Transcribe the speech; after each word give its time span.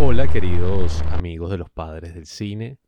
Hola 0.00 0.28
queridos 0.28 1.02
amigos 1.10 1.50
de 1.50 1.58
los 1.58 1.70
padres 1.70 2.14
del 2.14 2.24
cine. 2.24 2.78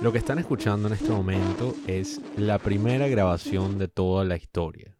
Lo 0.00 0.12
que 0.12 0.18
están 0.18 0.38
escuchando 0.38 0.86
en 0.86 0.94
este 0.94 1.08
momento 1.10 1.74
es 1.88 2.20
la 2.36 2.60
primera 2.60 3.08
grabación 3.08 3.78
de 3.78 3.88
toda 3.88 4.24
la 4.24 4.36
historia. 4.36 4.96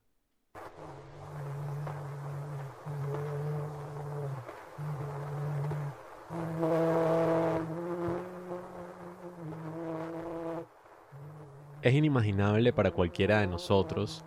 Es 11.80 11.94
inimaginable 11.94 12.72
para 12.72 12.90
cualquiera 12.90 13.38
de 13.38 13.46
nosotros 13.46 14.24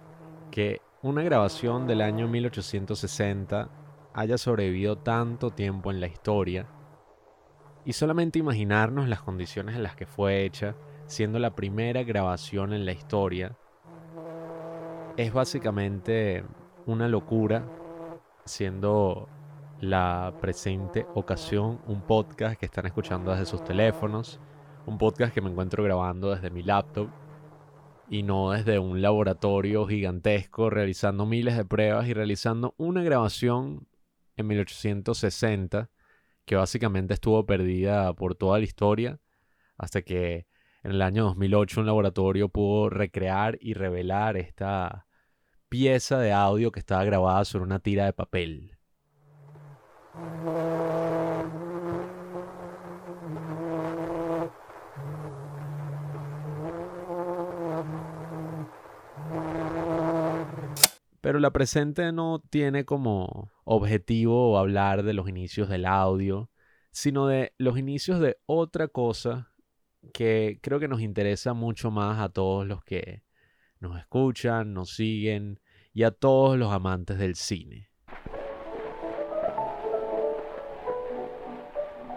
que 0.52 0.80
una 1.07 1.23
grabación 1.23 1.88
del 1.88 2.02
año 2.02 2.27
1860 2.27 3.70
haya 4.13 4.38
sobrevivido 4.38 4.98
tanto 4.98 5.52
tiempo 5.52 5.89
en 5.89 6.02
la 6.02 6.07
historia 6.07 6.67
y 7.85 7.93
solamente 7.93 8.39
imaginarnos 8.39 9.07
las 9.07 9.21
condiciones 9.21 9.77
en 9.77 9.84
las 9.84 9.95
que 9.95 10.05
fue 10.05 10.43
hecha, 10.43 10.75
siendo 11.05 11.39
la 11.39 11.55
primera 11.55 12.03
grabación 12.03 12.73
en 12.73 12.85
la 12.85 12.91
historia, 12.91 13.55
es 15.15 15.31
básicamente 15.31 16.43
una 16.85 17.07
locura, 17.07 17.63
siendo 18.43 19.29
la 19.79 20.34
presente 20.41 21.07
ocasión 21.15 21.79
un 21.87 22.01
podcast 22.01 22.59
que 22.59 22.65
están 22.65 22.85
escuchando 22.85 23.31
desde 23.31 23.45
sus 23.45 23.63
teléfonos, 23.63 24.41
un 24.85 24.98
podcast 24.98 25.34
que 25.34 25.39
me 25.39 25.49
encuentro 25.49 25.85
grabando 25.85 26.35
desde 26.35 26.49
mi 26.49 26.63
laptop 26.63 27.07
y 28.10 28.24
no 28.24 28.52
desde 28.52 28.80
un 28.80 29.02
laboratorio 29.02 29.86
gigantesco 29.86 30.70
realizando 30.70 31.26
miles 31.26 31.58
de 31.58 31.66
pruebas 31.66 32.08
y 32.08 32.13
realizando 32.13 32.74
una 32.77 33.04
grabación 33.04 33.88
en 34.38 34.48
1860 34.48 35.90
que 36.46 36.55
básicamente 36.55 37.13
estuvo 37.13 37.46
perdida 37.46 38.13
por 38.13 38.35
toda 38.35 38.60
la 38.60 38.66
historia 38.66 39.20
hasta 39.78 40.02
que 40.02 40.48
en 40.84 40.91
el 40.91 41.02
año 41.02 41.26
2008 41.26 41.82
un 41.82 41.85
laboratorio 41.88 42.50
pudo 42.50 42.90
recrear 42.90 43.58
y 43.60 43.74
revelar 43.74 44.38
esta 44.38 45.08
pieza 45.70 46.18
de 46.20 46.32
audio 46.32 46.72
que 46.72 46.80
estaba 46.80 47.04
grabada 47.04 47.44
sobre 47.44 47.66
una 47.66 47.80
tira 47.80 48.05
de 48.05 48.13
papel. 48.13 48.78
Pero 61.21 61.40
la 61.40 61.51
presente 61.51 62.12
no 62.12 62.43
tiene 62.49 62.85
como 62.85 63.51
objetivo 63.63 64.57
hablar 64.57 65.03
de 65.03 65.13
los 65.13 65.28
inicios 65.28 65.68
del 65.69 65.85
audio, 65.85 66.50
sino 66.91 67.28
de 67.28 67.53
los 67.57 67.78
inicios 67.78 68.19
de 68.19 68.38
otra 68.46 68.88
cosa 68.88 69.51
que 70.13 70.59
creo 70.62 70.79
que 70.79 70.88
nos 70.88 71.01
interesa 71.01 71.53
mucho 71.53 71.91
más 71.91 72.19
a 72.19 72.29
todos 72.29 72.66
los 72.68 72.84
que 72.84 73.23
nos 73.79 74.00
escuchan, 74.00 74.73
nos 74.73 74.95
siguen 74.95 75.59
y 75.94 76.03
a 76.03 76.12
todos 76.12 76.57
los 76.57 76.72
amantes 76.72 77.18
del 77.18 77.35
cine. 77.35 77.90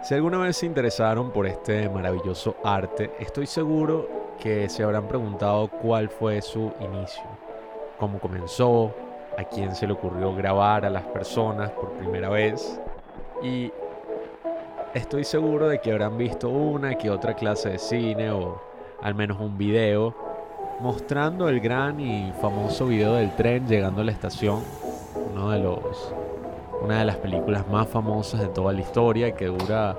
Si 0.03 0.15
alguna 0.15 0.39
vez 0.39 0.57
se 0.57 0.65
interesaron 0.65 1.31
por 1.31 1.45
este 1.45 1.87
maravilloso 1.89 2.55
arte, 2.63 3.11
estoy 3.19 3.45
seguro 3.45 4.35
que 4.39 4.67
se 4.69 4.83
habrán 4.83 5.07
preguntado 5.07 5.69
cuál 5.69 6.09
fue 6.09 6.41
su 6.41 6.73
inicio 6.79 7.50
cómo 8.01 8.19
comenzó, 8.19 8.91
a 9.37 9.43
quién 9.43 9.75
se 9.75 9.85
le 9.85 9.93
ocurrió 9.93 10.33
grabar 10.33 10.85
a 10.85 10.89
las 10.89 11.03
personas 11.03 11.69
por 11.69 11.91
primera 11.91 12.29
vez. 12.29 12.81
Y 13.43 13.71
estoy 14.95 15.23
seguro 15.23 15.69
de 15.69 15.79
que 15.79 15.91
habrán 15.91 16.17
visto 16.17 16.49
una 16.49 16.95
que 16.95 17.11
otra 17.11 17.35
clase 17.35 17.69
de 17.69 17.77
cine 17.77 18.31
o 18.31 18.59
al 19.03 19.13
menos 19.13 19.39
un 19.39 19.55
video 19.55 20.15
mostrando 20.79 21.47
el 21.47 21.59
gran 21.59 21.99
y 21.99 22.33
famoso 22.41 22.87
video 22.87 23.13
del 23.13 23.35
tren 23.35 23.67
llegando 23.67 24.01
a 24.01 24.03
la 24.03 24.11
estación, 24.11 24.63
uno 25.31 25.51
de 25.51 25.59
los 25.59 26.15
una 26.81 26.97
de 26.97 27.05
las 27.05 27.17
películas 27.17 27.67
más 27.67 27.87
famosas 27.87 28.41
de 28.41 28.47
toda 28.47 28.73
la 28.73 28.81
historia 28.81 29.35
que 29.35 29.45
dura 29.45 29.95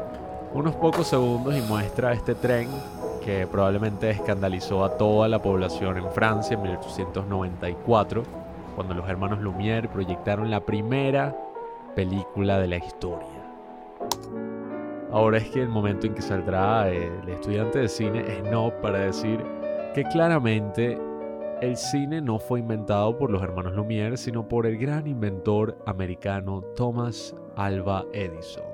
unos 0.52 0.74
pocos 0.74 1.06
segundos 1.06 1.56
y 1.56 1.60
muestra 1.60 2.12
este 2.12 2.34
tren 2.34 2.68
que 3.24 3.46
probablemente 3.46 4.10
escandalizó 4.10 4.84
a 4.84 4.96
toda 4.96 5.28
la 5.28 5.40
población 5.40 5.96
en 5.98 6.10
Francia 6.10 6.54
en 6.54 6.62
1894, 6.62 8.22
cuando 8.74 8.94
los 8.94 9.08
hermanos 9.08 9.40
Lumière 9.40 9.88
proyectaron 9.88 10.50
la 10.50 10.60
primera 10.60 11.36
película 11.94 12.58
de 12.58 12.68
la 12.68 12.76
historia. 12.76 13.28
Ahora 15.12 15.38
es 15.38 15.50
que 15.50 15.60
el 15.60 15.68
momento 15.68 16.06
en 16.06 16.14
que 16.14 16.22
saldrá 16.22 16.88
el 16.88 17.28
estudiante 17.28 17.80
de 17.80 17.88
cine 17.88 18.24
es 18.26 18.42
no 18.50 18.72
para 18.80 19.00
decir 19.00 19.44
que 19.94 20.04
claramente 20.04 20.98
el 21.60 21.76
cine 21.76 22.20
no 22.20 22.38
fue 22.38 22.60
inventado 22.60 23.16
por 23.18 23.30
los 23.30 23.42
hermanos 23.42 23.74
Lumière, 23.74 24.16
sino 24.16 24.48
por 24.48 24.66
el 24.66 24.78
gran 24.78 25.06
inventor 25.06 25.78
americano 25.86 26.62
Thomas 26.74 27.36
Alva 27.56 28.04
Edison, 28.12 28.64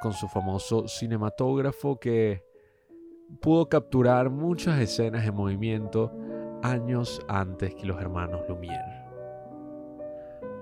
con 0.00 0.12
su 0.12 0.26
famoso 0.28 0.88
cinematógrafo 0.88 2.00
que 2.00 2.42
pudo 3.40 3.68
capturar 3.68 4.30
muchas 4.30 4.78
escenas 4.80 5.26
en 5.26 5.34
movimiento 5.34 6.12
años 6.62 7.20
antes 7.28 7.74
que 7.74 7.86
los 7.86 8.00
hermanos 8.00 8.42
Lumière. 8.48 9.02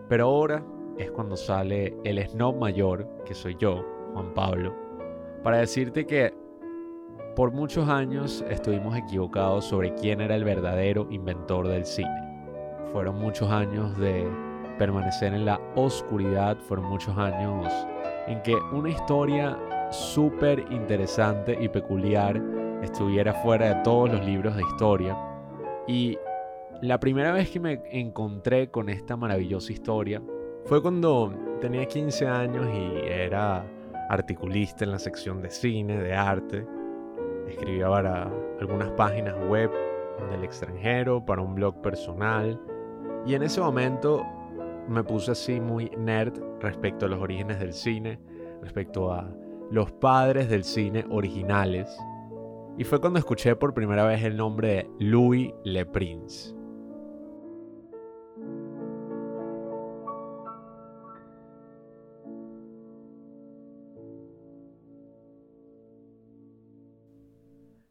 Pero 0.08 0.26
ahora 0.26 0.64
es 0.98 1.10
cuando 1.10 1.36
sale 1.36 1.96
el 2.04 2.26
snob 2.28 2.56
mayor, 2.56 3.08
que 3.24 3.34
soy 3.34 3.56
yo, 3.58 3.84
Juan 4.12 4.34
Pablo, 4.34 4.74
para 5.42 5.58
decirte 5.58 6.06
que 6.06 6.34
por 7.36 7.52
muchos 7.52 7.88
años 7.88 8.44
estuvimos 8.50 8.96
equivocados 8.96 9.64
sobre 9.64 9.94
quién 9.94 10.20
era 10.20 10.34
el 10.34 10.44
verdadero 10.44 11.06
inventor 11.10 11.68
del 11.68 11.84
cine. 11.84 12.10
Fueron 12.92 13.18
muchos 13.18 13.50
años 13.50 13.96
de 13.98 14.26
permanecer 14.78 15.32
en 15.32 15.44
la 15.44 15.60
oscuridad, 15.76 16.58
fueron 16.58 16.86
muchos 16.86 17.16
años 17.16 17.72
en 18.26 18.42
que 18.42 18.56
una 18.72 18.90
historia 18.90 19.58
súper 19.90 20.64
interesante 20.70 21.56
y 21.60 21.68
peculiar 21.68 22.40
estuviera 22.82 23.34
fuera 23.34 23.74
de 23.74 23.82
todos 23.82 24.10
los 24.10 24.24
libros 24.24 24.56
de 24.56 24.62
historia. 24.62 25.16
Y 25.86 26.18
la 26.82 26.98
primera 26.98 27.32
vez 27.32 27.50
que 27.50 27.60
me 27.60 27.82
encontré 27.90 28.70
con 28.70 28.88
esta 28.88 29.16
maravillosa 29.16 29.72
historia 29.72 30.22
fue 30.64 30.80
cuando 30.80 31.34
tenía 31.60 31.86
15 31.86 32.26
años 32.26 32.66
y 32.74 33.06
era 33.06 33.66
articulista 34.08 34.84
en 34.84 34.92
la 34.92 34.98
sección 34.98 35.42
de 35.42 35.50
cine, 35.50 36.00
de 36.00 36.14
arte. 36.14 36.66
Escribía 37.48 37.88
para 37.88 38.30
algunas 38.60 38.90
páginas 38.92 39.34
web 39.48 39.70
del 40.30 40.44
extranjero, 40.44 41.24
para 41.24 41.42
un 41.42 41.54
blog 41.54 41.80
personal. 41.82 42.60
Y 43.26 43.34
en 43.34 43.42
ese 43.42 43.60
momento 43.60 44.24
me 44.88 45.04
puse 45.04 45.32
así 45.32 45.60
muy 45.60 45.90
nerd 45.98 46.40
respecto 46.60 47.06
a 47.06 47.08
los 47.08 47.20
orígenes 47.20 47.58
del 47.58 47.72
cine, 47.72 48.18
respecto 48.62 49.12
a 49.12 49.28
los 49.70 49.92
padres 49.92 50.48
del 50.48 50.64
cine 50.64 51.04
originales 51.10 51.88
y 52.78 52.84
fue 52.84 53.00
cuando 53.00 53.18
escuché 53.18 53.56
por 53.56 53.74
primera 53.74 54.04
vez 54.06 54.22
el 54.24 54.36
nombre 54.36 54.68
de 54.68 54.90
Louis 54.98 55.52
Le 55.64 55.84
Prince. 55.86 56.54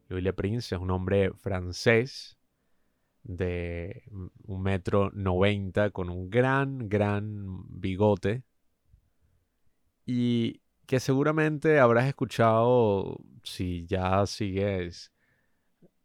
Louis 0.08 0.24
Le 0.24 0.32
Prince 0.32 0.74
es 0.74 0.80
un 0.80 0.90
hombre 0.90 1.32
francés 1.34 2.36
de 3.22 4.02
un 4.46 4.62
metro 4.62 5.10
noventa 5.12 5.90
con 5.90 6.10
un 6.10 6.30
gran, 6.30 6.88
gran 6.88 7.62
bigote 7.68 8.42
y 10.04 10.60
que 10.90 10.98
seguramente 10.98 11.78
habrás 11.78 12.08
escuchado 12.08 13.20
si 13.44 13.86
ya 13.86 14.26
sigues 14.26 15.12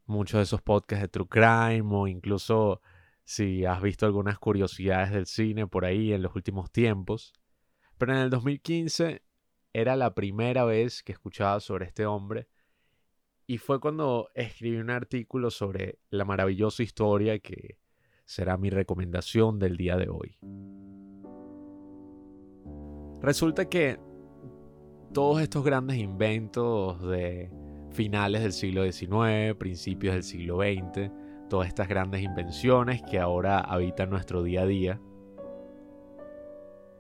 muchos 0.06 0.38
de 0.38 0.44
esos 0.44 0.62
podcasts 0.62 1.02
de 1.02 1.08
True 1.08 1.28
Crime 1.28 1.90
o 1.90 2.06
incluso 2.06 2.82
si 3.24 3.66
has 3.66 3.82
visto 3.82 4.06
algunas 4.06 4.38
curiosidades 4.38 5.10
del 5.10 5.26
cine 5.26 5.66
por 5.66 5.86
ahí 5.86 6.14
en 6.14 6.22
los 6.22 6.36
últimos 6.36 6.72
tiempos. 6.72 7.34
Pero 7.98 8.14
en 8.14 8.20
el 8.20 8.30
2015 8.30 9.24
era 9.74 9.96
la 9.96 10.14
primera 10.14 10.66
vez 10.66 11.02
que 11.02 11.14
escuchaba 11.14 11.60
sobre 11.62 11.86
este 11.86 12.06
hombre 12.06 12.48
y 13.48 13.58
fue 13.58 13.80
cuando 13.80 14.30
escribí 14.36 14.78
un 14.78 14.92
artículo 14.92 15.50
sobre 15.50 15.98
la 16.12 16.26
maravillosa 16.26 16.84
historia 16.84 17.40
que 17.40 17.80
será 18.24 18.56
mi 18.56 18.70
recomendación 18.70 19.58
del 19.58 19.78
día 19.78 19.98
de 19.98 20.10
hoy. 20.10 20.38
Resulta 23.20 23.68
que 23.68 24.05
todos 25.16 25.42
estos 25.42 25.64
grandes 25.64 25.98
inventos 25.98 27.02
de 27.02 27.50
finales 27.92 28.42
del 28.42 28.52
siglo 28.52 28.84
XIX, 28.84 29.56
principios 29.58 30.14
del 30.14 30.24
siglo 30.24 30.58
XX, 30.58 31.10
todas 31.50 31.70
estas 31.70 31.88
grandes 31.88 32.22
invenciones 32.22 33.02
que 33.02 33.18
ahora 33.18 33.60
habitan 33.60 34.10
nuestro 34.10 34.44
día 34.44 34.64
a 34.64 34.66
día, 34.66 35.00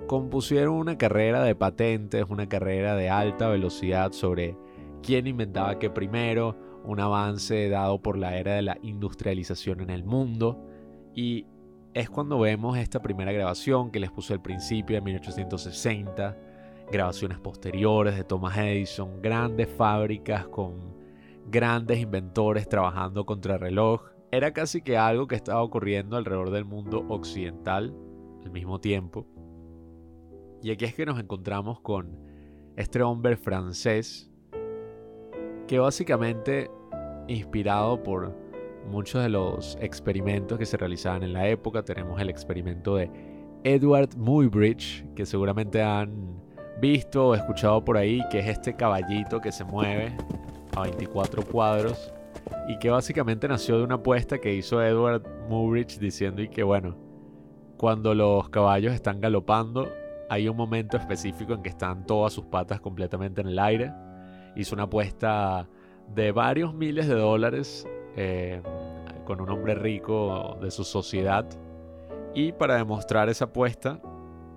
compusieron 0.07 0.75
una 0.75 0.97
carrera 0.97 1.44
de 1.44 1.56
patentes, 1.56 2.23
una 2.29 2.47
carrera 2.47 2.95
de 2.95 3.09
alta 3.09 3.50
velocidad 3.50 4.13
sobre 4.13 4.56
quién 5.03 5.27
inventaba 5.27 5.77
qué 5.77 5.89
primero, 5.89 6.57
un 6.85 7.01
avance 7.01 7.67
dado 7.67 8.01
por 8.01 8.17
la 8.17 8.38
era 8.38 8.53
de 8.53 8.62
la 8.62 8.77
industrialización 8.81 9.81
en 9.81 9.89
el 9.89 10.06
mundo. 10.06 10.65
Y 11.13 11.47
es 11.94 12.09
cuando 12.09 12.39
vemos 12.39 12.77
esta 12.77 13.01
primera 13.01 13.33
grabación 13.33 13.91
que 13.91 14.00
les 14.00 14.12
puse 14.12 14.31
al 14.31 14.41
principio 14.41 14.95
de 14.95 15.01
1860, 15.01 16.55
grabaciones 16.92 17.40
posteriores 17.40 18.16
de 18.16 18.24
Thomas 18.24 18.58
Edison, 18.58 19.22
grandes 19.22 19.68
fábricas 19.70 20.48
con 20.48 20.96
grandes 21.48 22.00
inventores 22.00 22.68
trabajando 22.68 23.26
contra 23.26 23.58
reloj. 23.58 24.02
Era 24.32 24.52
casi 24.52 24.82
que 24.82 24.98
algo 24.98 25.28
que 25.28 25.36
estaba 25.36 25.62
ocurriendo 25.62 26.18
alrededor 26.18 26.52
del 26.52 26.66
mundo 26.66 27.06
occidental 27.10 27.96
al 28.44 28.52
mismo 28.52 28.80
tiempo. 28.80 29.26
Y 30.62 30.72
aquí 30.72 30.86
es 30.86 30.96
que 30.96 31.06
nos 31.06 31.20
encontramos 31.20 31.80
con 31.82 32.20
este 32.76 33.02
hombre 33.02 33.38
francés 33.38 34.32
que 35.68 35.80
básicamente 35.80 36.70
inspirado 37.28 38.04
por 38.04 38.36
muchos 38.90 39.24
de 39.24 39.30
los 39.30 39.78
experimentos 39.82 40.60
que 40.60 40.66
se 40.66 40.78
realizaban 40.78 41.24
en 41.24 41.34
la 41.34 41.48
época, 41.48 41.84
tenemos 41.84 42.20
el 42.22 42.30
experimento 42.30 42.96
de 42.96 43.10
Edward 43.64 44.16
Muybridge, 44.16 45.06
que 45.16 45.26
seguramente 45.26 45.82
han 45.82 46.40
visto 46.80 47.30
o 47.30 47.36
escuchado 47.36 47.83
por 47.83 47.98
ahí, 47.98 48.22
que 48.30 48.39
es 48.39 48.48
este 48.48 48.75
caballito 48.75 49.42
que 49.42 49.51
se 49.51 49.63
mueve 49.63 50.16
a 50.75 50.81
24 50.83 51.44
cuadros 51.44 52.13
y 52.68 52.77
que 52.80 52.89
básicamente 52.89 53.48
nació 53.48 53.77
de 53.77 53.83
una 53.83 53.95
apuesta 53.95 54.39
que 54.39 54.54
hizo 54.54 54.81
Edward 54.83 55.24
Muybridge 55.50 56.00
diciendo 56.00 56.42
y 56.42 56.50
que 56.50 56.63
bueno, 56.63 56.98
cuando 57.77 58.13
los 58.13 58.50
caballos 58.50 58.94
están 58.94 59.19
galopando 59.19 59.88
hay 60.30 60.48
un 60.48 60.57
momento 60.57 60.98
específico 60.98 61.54
en 61.54 61.62
que 61.62 61.69
están 61.69 62.06
todas 62.06 62.33
sus 62.33 62.45
patas 62.45 62.81
completamente 62.81 63.42
en 63.42 63.48
el 63.48 63.60
aire. 63.60 63.92
Hizo 64.56 64.75
una 64.75 64.83
apuesta 64.83 65.68
de 66.13 66.31
varios 66.31 66.74
miles 66.74 67.07
de 67.07 67.16
dólares 67.16 67.88
eh, 68.16 68.62
con 69.25 69.42
un 69.42 69.50
hombre 69.50 69.75
rico 69.75 70.57
de 70.62 70.72
su 70.72 70.83
sociedad. 70.83 71.45
Y 72.33 72.51
para 72.51 72.75
demostrar 72.75 73.30
esa 73.30 73.45
apuesta, 73.45 74.00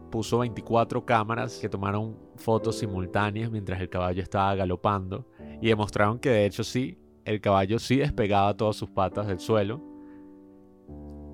puso 0.08 0.38
24 0.38 1.04
cámaras 1.04 1.58
que 1.58 1.68
tomaron 1.68 2.16
fotos 2.36 2.78
simultáneas 2.78 3.50
mientras 3.50 3.80
el 3.80 3.88
caballo 3.88 4.22
estaba 4.22 4.54
galopando 4.54 5.26
y 5.60 5.68
demostraron 5.68 6.18
que 6.18 6.30
de 6.30 6.46
hecho 6.46 6.64
sí, 6.64 6.98
el 7.24 7.40
caballo 7.40 7.78
sí 7.78 7.96
despegaba 7.96 8.56
todas 8.56 8.76
sus 8.76 8.90
patas 8.90 9.26
del 9.26 9.38
suelo. 9.38 9.82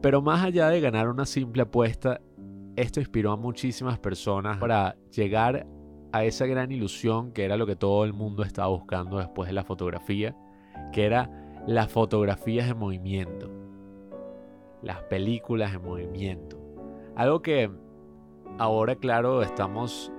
Pero 0.03 0.21
más 0.21 0.45
allá 0.45 0.69
de 0.69 0.81
ganar 0.81 1.09
una 1.09 1.25
simple 1.25 1.63
apuesta, 1.63 2.21
esto 2.77 3.01
inspiró 3.01 3.33
a 3.33 3.37
muchísimas 3.37 3.99
personas 3.99 4.59
para 4.59 4.97
llegar 5.11 5.67
a 6.13 6.25
esa 6.25 6.47
gran 6.47 6.71
ilusión 6.73 7.33
que 7.33 7.45
era 7.45 7.57
lo 7.57 7.67
que 7.67 7.77
todo 7.77 8.05
el 8.05 8.13
mundo 8.13 8.43
estaba 8.43 8.69
buscando 8.69 9.19
después 9.19 9.49
de 9.49 9.55
la 9.55 9.65
fotografía, 9.65 10.37
que 10.93 11.05
era 11.05 11.31
las 11.67 11.91
fotografías 11.91 12.69
en 12.69 12.79
movimiento, 12.79 13.51
las 14.83 15.03
películas 15.05 15.75
en 15.75 15.83
movimiento. 15.83 16.61
Algo 17.17 17.43
que 17.43 17.71
ahora, 18.59 18.97
claro, 18.97 19.43
estamos 19.43 20.13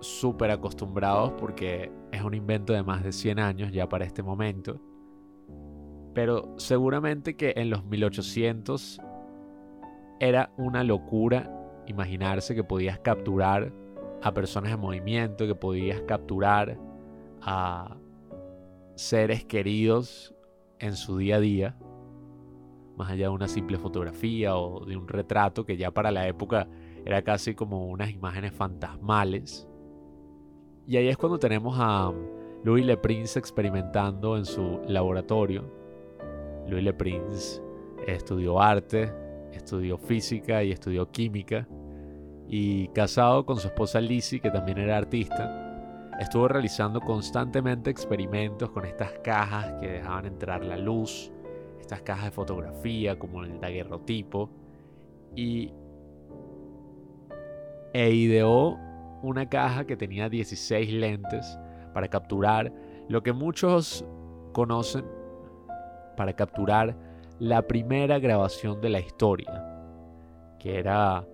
súper 0.00 0.50
acostumbrados 0.50 1.32
porque 1.32 1.90
es 2.12 2.22
un 2.22 2.34
invento 2.34 2.72
de 2.72 2.82
más 2.82 3.02
de 3.02 3.12
100 3.12 3.38
años 3.38 3.72
ya 3.72 3.88
para 3.88 4.04
este 4.04 4.22
momento. 4.22 4.80
Pero 6.14 6.54
seguramente 6.56 7.36
que 7.36 7.54
en 7.56 7.70
los 7.70 7.84
1800 7.84 9.00
era 10.20 10.50
una 10.56 10.82
locura 10.82 11.52
imaginarse 11.86 12.54
que 12.54 12.64
podías 12.64 12.98
capturar 12.98 13.72
a 14.22 14.32
personas 14.32 14.72
en 14.72 14.80
movimiento, 14.80 15.46
que 15.46 15.54
podías 15.54 16.00
capturar 16.02 16.78
a 17.42 17.96
seres 18.94 19.44
queridos 19.44 20.34
en 20.78 20.96
su 20.96 21.18
día 21.18 21.36
a 21.36 21.40
día, 21.40 21.76
más 22.96 23.10
allá 23.10 23.26
de 23.26 23.34
una 23.34 23.46
simple 23.46 23.78
fotografía 23.78 24.56
o 24.56 24.84
de 24.86 24.96
un 24.96 25.06
retrato 25.06 25.66
que 25.66 25.76
ya 25.76 25.90
para 25.90 26.10
la 26.10 26.26
época 26.26 26.66
era 27.06 27.22
casi 27.22 27.54
como 27.54 27.86
unas 27.86 28.10
imágenes 28.10 28.52
fantasmales. 28.52 29.68
Y 30.88 30.96
ahí 30.96 31.08
es 31.08 31.16
cuando 31.16 31.38
tenemos 31.38 31.76
a 31.78 32.12
Louis 32.64 32.84
Le 32.84 32.96
Prince 32.96 33.38
experimentando 33.38 34.36
en 34.36 34.44
su 34.44 34.80
laboratorio. 34.88 35.70
Louis 36.66 36.82
Le 36.82 36.92
Prince 36.92 37.62
estudió 38.08 38.60
arte, 38.60 39.12
estudió 39.52 39.98
física 39.98 40.64
y 40.64 40.72
estudió 40.72 41.08
química. 41.12 41.68
Y 42.48 42.88
casado 42.88 43.46
con 43.46 43.58
su 43.58 43.68
esposa 43.68 44.00
Lizzie, 44.00 44.40
que 44.40 44.50
también 44.50 44.78
era 44.78 44.96
artista, 44.96 46.10
estuvo 46.18 46.48
realizando 46.48 47.00
constantemente 47.00 47.88
experimentos 47.88 48.70
con 48.70 48.84
estas 48.84 49.12
cajas 49.22 49.74
que 49.80 49.86
dejaban 49.86 50.26
entrar 50.26 50.64
la 50.64 50.76
luz, 50.76 51.30
estas 51.80 52.02
cajas 52.02 52.24
de 52.26 52.30
fotografía 52.32 53.16
como 53.16 53.44
el 53.44 53.60
daguerrotipo. 53.60 54.50
Y 55.36 55.72
e 57.96 58.10
ideó 58.10 58.78
una 59.22 59.48
caja 59.48 59.86
que 59.86 59.96
tenía 59.96 60.28
16 60.28 60.92
lentes 60.92 61.58
para 61.94 62.08
capturar 62.08 62.70
lo 63.08 63.22
que 63.22 63.32
muchos 63.32 64.04
conocen 64.52 65.06
para 66.14 66.34
capturar 66.34 66.94
la 67.38 67.66
primera 67.66 68.18
grabación 68.18 68.82
de 68.82 68.90
la 68.90 69.00
historia, 69.00 69.64
que 70.58 70.78
era 70.78 71.26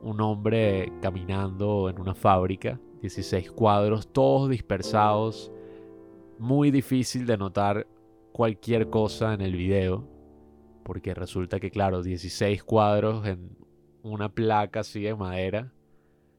un 0.00 0.22
hombre 0.22 0.90
caminando 1.02 1.90
en 1.90 2.00
una 2.00 2.14
fábrica, 2.14 2.80
16 3.02 3.52
cuadros, 3.52 4.10
todos 4.10 4.48
dispersados, 4.48 5.52
muy 6.38 6.70
difícil 6.70 7.26
de 7.26 7.36
notar 7.36 7.86
cualquier 8.32 8.88
cosa 8.88 9.34
en 9.34 9.42
el 9.42 9.54
video, 9.54 10.08
porque 10.82 11.12
resulta 11.12 11.60
que, 11.60 11.70
claro, 11.70 12.02
16 12.02 12.64
cuadros 12.64 13.26
en 13.26 13.57
una 14.10 14.28
placa 14.28 14.80
así 14.80 15.02
de 15.02 15.14
madera, 15.14 15.72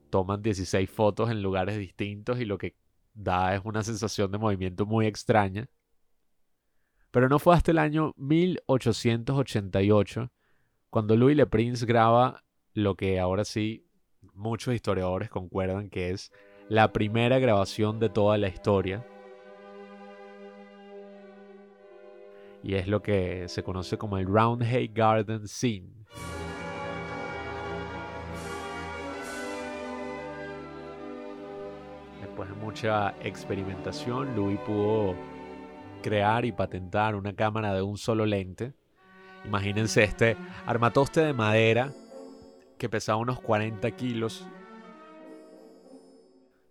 toman 0.10 0.42
16 0.42 0.90
fotos 0.90 1.30
en 1.30 1.42
lugares 1.42 1.78
distintos 1.78 2.40
y 2.40 2.46
lo 2.46 2.58
que 2.58 2.76
da 3.14 3.56
es 3.56 3.62
una 3.64 3.84
sensación 3.84 4.32
de 4.32 4.38
movimiento 4.38 4.86
muy 4.86 5.06
extraña. 5.06 5.70
Pero 7.12 7.30
no 7.30 7.40
fue 7.40 7.56
hasta 7.56 7.72
el 7.72 7.80
año 7.80 8.14
1888 8.18 10.32
cuando 10.90 11.16
Louis 11.16 11.38
Le 11.38 11.46
Prince 11.46 11.86
graba 11.86 12.44
lo 12.74 12.96
que 12.96 13.20
ahora 13.20 13.46
sí 13.46 13.86
muchos 14.34 14.74
historiadores 14.74 15.30
concuerdan 15.30 15.90
que 15.90 16.12
es 16.12 16.32
la 16.68 16.92
primera 16.94 17.40
grabación 17.40 18.00
de 18.00 18.10
toda 18.10 18.38
la 18.38 18.48
historia. 18.48 19.06
Y 22.62 22.76
es 22.76 22.88
lo 22.88 23.02
que 23.02 23.48
se 23.48 23.64
conoce 23.64 23.98
como 23.98 24.18
el 24.18 24.26
Roundhay 24.26 24.90
Garden 24.90 25.48
Scene. 25.48 25.99
Después 32.40 32.58
de 32.58 32.66
mucha 32.66 33.10
experimentación, 33.22 34.36
Louis 34.36 34.60
pudo 34.60 35.14
crear 36.02 36.46
y 36.46 36.54
patentar 36.54 37.16
una 37.16 37.34
cámara 37.34 37.74
de 37.74 37.82
un 37.82 37.98
solo 37.98 38.26
lente. 38.26 38.74
Imagínense 39.44 40.04
este 40.04 40.38
armatoste 40.66 41.22
de 41.22 41.34
madera 41.34 41.92
que 42.78 42.88
pesaba 42.88 43.18
unos 43.18 43.42
40 43.42 43.92
kilos, 43.92 44.48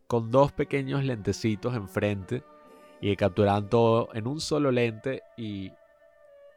con 0.06 0.30
dos 0.30 0.52
pequeños 0.52 1.04
lentecitos 1.04 1.74
enfrente 1.74 2.42
y 3.02 3.14
capturaban 3.16 3.68
todo 3.68 4.08
en 4.14 4.26
un 4.26 4.40
solo 4.40 4.70
lente 4.70 5.22
y 5.36 5.70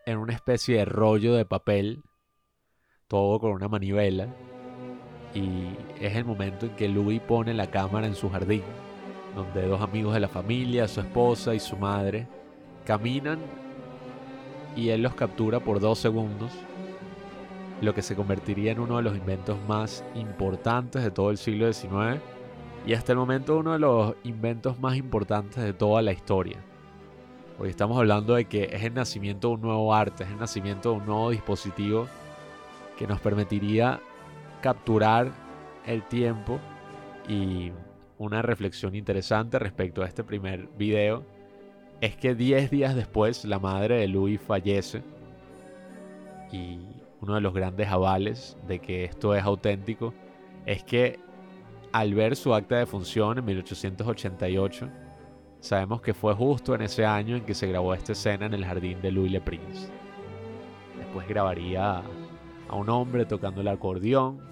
en 0.05 0.19
una 0.19 0.33
especie 0.33 0.77
de 0.77 0.85
rollo 0.85 1.33
de 1.33 1.45
papel, 1.45 2.01
todo 3.09 3.39
con 3.41 3.51
una 3.51 3.67
manivela. 3.67 4.27
Y 5.33 5.75
es 5.99 6.15
el 6.15 6.23
momento 6.23 6.65
en 6.67 6.75
que 6.77 6.87
Louis 6.87 7.19
pone 7.19 7.53
la 7.53 7.69
cámara 7.69 8.07
en 8.07 8.15
su 8.15 8.29
jardín 8.29 8.63
donde 9.35 9.67
dos 9.67 9.81
amigos 9.81 10.13
de 10.13 10.19
la 10.19 10.27
familia, 10.27 10.87
su 10.87 10.99
esposa 10.99 11.53
y 11.55 11.59
su 11.59 11.77
madre, 11.77 12.27
caminan 12.85 13.39
y 14.75 14.89
él 14.89 15.01
los 15.01 15.13
captura 15.15 15.59
por 15.59 15.79
dos 15.79 15.99
segundos, 15.99 16.51
lo 17.81 17.93
que 17.93 18.01
se 18.01 18.15
convertiría 18.15 18.71
en 18.71 18.79
uno 18.79 18.97
de 18.97 19.03
los 19.03 19.17
inventos 19.17 19.57
más 19.67 20.03
importantes 20.15 21.03
de 21.03 21.11
todo 21.11 21.31
el 21.31 21.37
siglo 21.37 21.71
XIX 21.71 22.21
y 22.85 22.93
hasta 22.93 23.11
el 23.11 23.17
momento 23.17 23.57
uno 23.57 23.73
de 23.73 23.79
los 23.79 24.15
inventos 24.23 24.79
más 24.79 24.95
importantes 24.95 25.63
de 25.63 25.73
toda 25.73 26.01
la 26.01 26.11
historia. 26.11 26.57
Porque 27.57 27.71
estamos 27.71 27.97
hablando 27.97 28.35
de 28.35 28.45
que 28.45 28.69
es 28.71 28.83
el 28.83 28.93
nacimiento 28.93 29.49
de 29.49 29.53
un 29.55 29.61
nuevo 29.61 29.93
arte, 29.93 30.23
es 30.23 30.29
el 30.31 30.39
nacimiento 30.39 30.91
de 30.91 30.97
un 30.97 31.05
nuevo 31.05 31.29
dispositivo 31.29 32.07
que 32.97 33.07
nos 33.07 33.19
permitiría 33.19 33.99
capturar 34.61 35.31
el 35.85 36.03
tiempo 36.03 36.59
y 37.27 37.71
una 38.21 38.43
reflexión 38.43 38.93
interesante 38.93 39.57
respecto 39.57 40.03
a 40.03 40.07
este 40.07 40.23
primer 40.23 40.67
video 40.77 41.23
es 42.01 42.15
que 42.15 42.35
10 42.35 42.69
días 42.69 42.95
después 42.95 43.43
la 43.45 43.57
madre 43.57 43.97
de 43.97 44.07
Louis 44.07 44.39
fallece 44.39 45.01
y 46.51 46.77
uno 47.19 47.33
de 47.33 47.41
los 47.41 47.51
grandes 47.51 47.87
avales 47.87 48.57
de 48.67 48.77
que 48.77 49.05
esto 49.05 49.33
es 49.33 49.43
auténtico 49.43 50.13
es 50.67 50.83
que 50.83 51.19
al 51.91 52.13
ver 52.13 52.35
su 52.35 52.53
acta 52.53 52.77
de 52.77 52.85
función 52.85 53.39
en 53.39 53.45
1888, 53.45 54.87
sabemos 55.59 56.01
que 56.01 56.13
fue 56.13 56.35
justo 56.35 56.75
en 56.75 56.83
ese 56.83 57.03
año 57.03 57.35
en 57.35 57.43
que 57.43 57.55
se 57.55 57.67
grabó 57.67 57.91
esta 57.95 58.11
escena 58.11 58.45
en 58.45 58.53
el 58.53 58.63
jardín 58.63 59.01
de 59.01 59.11
Louis 59.11 59.31
Le 59.31 59.41
Prince. 59.41 59.89
Después 60.95 61.27
grabaría 61.27 62.03
a 62.69 62.75
un 62.75 62.87
hombre 62.89 63.25
tocando 63.25 63.61
el 63.61 63.67
acordeón. 63.67 64.50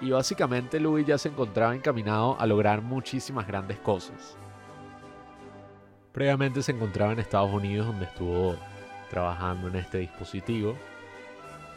Y 0.00 0.10
básicamente 0.10 0.78
Louis 0.78 1.06
ya 1.06 1.18
se 1.18 1.28
encontraba 1.28 1.74
encaminado 1.74 2.36
a 2.38 2.46
lograr 2.46 2.82
muchísimas 2.82 3.46
grandes 3.46 3.78
cosas. 3.78 4.36
Previamente 6.12 6.62
se 6.62 6.72
encontraba 6.72 7.12
en 7.12 7.18
Estados 7.18 7.52
Unidos 7.52 7.86
donde 7.86 8.04
estuvo 8.04 8.56
trabajando 9.10 9.68
en 9.68 9.76
este 9.76 9.98
dispositivo, 9.98 10.76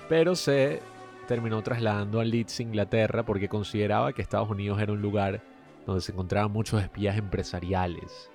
pero 0.08 0.36
se 0.36 0.82
terminó 1.28 1.62
trasladando 1.62 2.20
a 2.20 2.26
Leeds, 2.26 2.60
Inglaterra, 2.60 3.24
porque 3.24 3.48
consideraba 3.48 4.14
que 4.14 4.22
Estados 4.22 4.50
Unidos 4.50 4.82
era 4.82 4.92
un 4.92 5.02
lugar 5.02 5.42
donde 5.86 6.02
se 6.02 6.12
encontraban 6.12 6.52
muchos 6.52 6.82
espías 6.82 7.18
empresariales, 7.18 8.30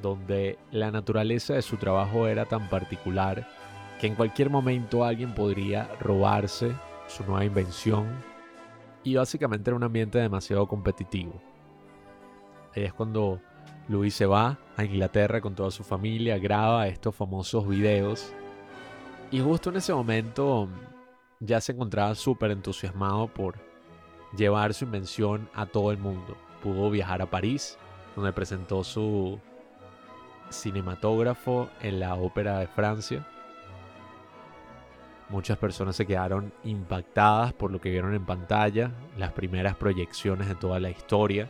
donde 0.00 0.58
la 0.70 0.90
naturaleza 0.90 1.54
de 1.54 1.62
su 1.62 1.76
trabajo 1.76 2.26
era 2.26 2.46
tan 2.46 2.68
particular 2.68 3.46
que 4.00 4.06
en 4.06 4.14
cualquier 4.14 4.48
momento 4.48 5.04
alguien 5.04 5.34
podría 5.34 5.90
robarse 6.00 6.72
su 7.06 7.24
nueva 7.24 7.44
invención 7.44 8.29
y 9.02 9.14
básicamente 9.14 9.70
era 9.70 9.76
un 9.76 9.82
ambiente 9.82 10.18
demasiado 10.18 10.66
competitivo. 10.66 11.40
Ahí 12.74 12.84
es 12.84 12.92
cuando 12.92 13.40
Luis 13.88 14.14
se 14.14 14.26
va 14.26 14.58
a 14.76 14.84
Inglaterra 14.84 15.40
con 15.40 15.54
toda 15.54 15.70
su 15.70 15.82
familia, 15.82 16.38
graba 16.38 16.86
estos 16.86 17.14
famosos 17.14 17.66
videos 17.68 18.32
y 19.30 19.40
justo 19.40 19.70
en 19.70 19.76
ese 19.76 19.92
momento 19.92 20.68
ya 21.40 21.60
se 21.60 21.72
encontraba 21.72 22.14
súper 22.14 22.50
entusiasmado 22.50 23.28
por 23.28 23.56
llevar 24.36 24.74
su 24.74 24.84
invención 24.84 25.48
a 25.54 25.66
todo 25.66 25.90
el 25.90 25.98
mundo. 25.98 26.36
Pudo 26.62 26.90
viajar 26.90 27.22
a 27.22 27.30
París, 27.30 27.78
donde 28.14 28.32
presentó 28.32 28.84
su 28.84 29.40
cinematógrafo 30.50 31.70
en 31.80 32.00
la 32.00 32.14
Ópera 32.14 32.58
de 32.58 32.66
Francia 32.66 33.26
Muchas 35.30 35.58
personas 35.58 35.94
se 35.94 36.06
quedaron 36.06 36.52
impactadas 36.64 37.52
por 37.52 37.70
lo 37.70 37.80
que 37.80 37.90
vieron 37.90 38.14
en 38.14 38.26
pantalla, 38.26 38.90
las 39.16 39.32
primeras 39.32 39.76
proyecciones 39.76 40.48
de 40.48 40.56
toda 40.56 40.80
la 40.80 40.90
historia. 40.90 41.46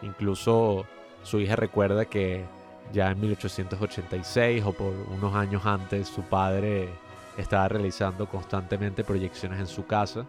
Incluso 0.00 0.86
su 1.22 1.38
hija 1.38 1.54
recuerda 1.54 2.06
que 2.06 2.44
ya 2.90 3.10
en 3.10 3.20
1886 3.20 4.64
o 4.64 4.72
por 4.72 4.94
unos 5.10 5.34
años 5.34 5.64
antes 5.66 6.08
su 6.08 6.22
padre 6.22 6.88
estaba 7.36 7.68
realizando 7.68 8.26
constantemente 8.26 9.04
proyecciones 9.04 9.60
en 9.60 9.66
su 9.66 9.86
casa. 9.86 10.24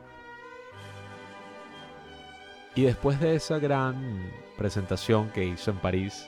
Y 2.75 2.83
después 2.83 3.19
de 3.19 3.35
esa 3.35 3.59
gran 3.59 4.29
presentación 4.57 5.29
que 5.29 5.45
hizo 5.45 5.71
en 5.71 5.77
París, 5.77 6.27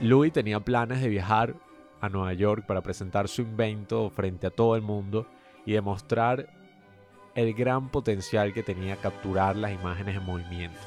Louis 0.00 0.32
tenía 0.32 0.58
planes 0.58 1.00
de 1.00 1.08
viajar 1.08 1.54
a 2.02 2.08
Nueva 2.08 2.34
York 2.34 2.66
para 2.66 2.82
presentar 2.82 3.28
su 3.28 3.42
invento 3.42 4.10
frente 4.10 4.48
a 4.48 4.50
todo 4.50 4.74
el 4.76 4.82
mundo 4.82 5.26
y 5.64 5.72
demostrar 5.72 6.48
el 7.34 7.54
gran 7.54 7.88
potencial 7.90 8.52
que 8.52 8.64
tenía 8.64 8.96
capturar 8.96 9.56
las 9.56 9.72
imágenes 9.72 10.16
en 10.16 10.24
movimiento. 10.24 10.78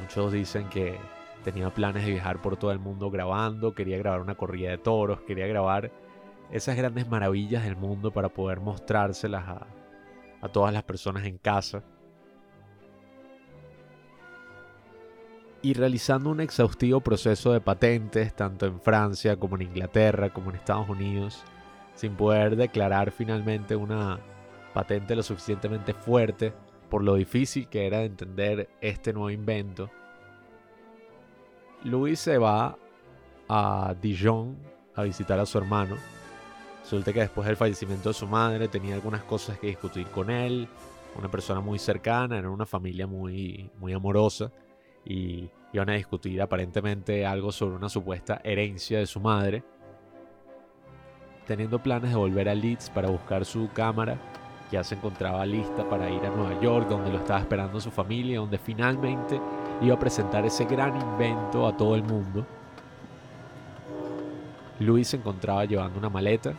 Muchos 0.00 0.32
dicen 0.32 0.68
que 0.70 0.98
tenía 1.44 1.68
planes 1.70 2.06
de 2.06 2.12
viajar 2.12 2.40
por 2.40 2.56
todo 2.56 2.72
el 2.72 2.78
mundo 2.78 3.10
grabando, 3.10 3.74
quería 3.74 3.98
grabar 3.98 4.22
una 4.22 4.34
corrida 4.34 4.70
de 4.70 4.78
toros, 4.78 5.20
quería 5.20 5.46
grabar 5.46 5.92
esas 6.50 6.74
grandes 6.74 7.06
maravillas 7.06 7.62
del 7.64 7.76
mundo 7.76 8.10
para 8.12 8.30
poder 8.30 8.60
mostrárselas 8.60 9.46
a, 9.46 9.66
a 10.40 10.48
todas 10.48 10.72
las 10.72 10.84
personas 10.84 11.24
en 11.26 11.36
casa. 11.36 11.82
Y 15.62 15.74
realizando 15.74 16.30
un 16.30 16.40
exhaustivo 16.40 17.00
proceso 17.00 17.52
de 17.52 17.60
patentes 17.60 18.34
tanto 18.34 18.66
en 18.66 18.80
Francia 18.80 19.36
como 19.36 19.56
en 19.56 19.62
Inglaterra 19.62 20.30
como 20.30 20.50
en 20.50 20.56
Estados 20.56 20.88
Unidos, 20.88 21.42
sin 21.94 22.14
poder 22.14 22.56
declarar 22.56 23.10
finalmente 23.10 23.76
una 23.76 24.18
patente 24.72 25.14
lo 25.14 25.22
suficientemente 25.22 25.92
fuerte 25.92 26.52
por 26.88 27.04
lo 27.04 27.14
difícil 27.14 27.68
que 27.68 27.86
era 27.86 27.98
de 27.98 28.06
entender 28.06 28.70
este 28.80 29.12
nuevo 29.12 29.30
invento. 29.30 29.90
Louis 31.84 32.18
se 32.18 32.38
va 32.38 32.76
a 33.48 33.94
Dijon 34.00 34.56
a 34.94 35.02
visitar 35.02 35.38
a 35.38 35.46
su 35.46 35.58
hermano. 35.58 35.96
Resulta 36.82 37.12
que 37.12 37.20
después 37.20 37.46
del 37.46 37.56
fallecimiento 37.56 38.08
de 38.08 38.14
su 38.14 38.26
madre 38.26 38.68
tenía 38.68 38.94
algunas 38.94 39.22
cosas 39.22 39.58
que 39.58 39.68
discutir 39.68 40.06
con 40.08 40.30
él, 40.30 40.68
una 41.16 41.30
persona 41.30 41.60
muy 41.60 41.78
cercana, 41.78 42.38
era 42.38 42.50
una 42.50 42.66
familia 42.66 43.06
muy, 43.06 43.70
muy 43.78 43.92
amorosa 43.92 44.50
y 45.04 45.50
iban 45.72 45.90
a 45.90 45.94
discutir 45.94 46.40
aparentemente 46.42 47.24
algo 47.24 47.52
sobre 47.52 47.76
una 47.76 47.88
supuesta 47.88 48.40
herencia 48.44 48.98
de 48.98 49.06
su 49.06 49.20
madre. 49.20 49.62
Teniendo 51.46 51.82
planes 51.82 52.10
de 52.10 52.16
volver 52.16 52.48
a 52.48 52.54
Leeds 52.54 52.90
para 52.90 53.08
buscar 53.08 53.44
su 53.44 53.70
cámara, 53.72 54.18
ya 54.70 54.84
se 54.84 54.94
encontraba 54.94 55.44
lista 55.46 55.88
para 55.88 56.08
ir 56.08 56.24
a 56.24 56.30
Nueva 56.30 56.60
York, 56.60 56.88
donde 56.88 57.10
lo 57.10 57.18
estaba 57.18 57.40
esperando 57.40 57.80
su 57.80 57.90
familia, 57.90 58.38
donde 58.38 58.58
finalmente 58.58 59.40
iba 59.80 59.94
a 59.94 59.98
presentar 59.98 60.44
ese 60.44 60.64
gran 60.64 61.00
invento 61.00 61.66
a 61.66 61.76
todo 61.76 61.96
el 61.96 62.04
mundo. 62.04 62.46
Luis 64.78 65.08
se 65.08 65.16
encontraba 65.16 65.64
llevando 65.64 65.98
una 65.98 66.08
maleta. 66.08 66.54